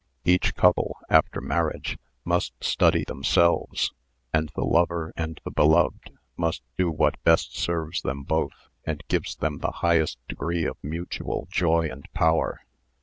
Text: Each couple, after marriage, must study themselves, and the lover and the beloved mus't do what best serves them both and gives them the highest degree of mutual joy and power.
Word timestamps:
Each 0.25 0.55
couple, 0.55 0.97
after 1.11 1.39
marriage, 1.41 1.99
must 2.25 2.53
study 2.59 3.03
themselves, 3.03 3.93
and 4.33 4.49
the 4.55 4.63
lover 4.65 5.13
and 5.15 5.39
the 5.45 5.51
beloved 5.51 6.17
mus't 6.35 6.63
do 6.75 6.89
what 6.89 7.21
best 7.23 7.55
serves 7.55 8.01
them 8.01 8.23
both 8.23 8.69
and 8.83 9.03
gives 9.09 9.35
them 9.35 9.59
the 9.59 9.69
highest 9.85 10.17
degree 10.27 10.65
of 10.65 10.77
mutual 10.83 11.47
joy 11.51 11.87
and 11.91 12.11
power. 12.13 12.61